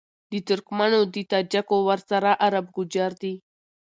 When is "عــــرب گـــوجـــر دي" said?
2.43-3.33